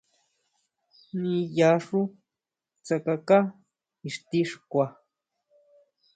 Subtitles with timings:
[1.05, 2.01] ʼNiʼyaxú
[2.83, 3.37] tsákaká
[4.07, 4.85] ixti xkua.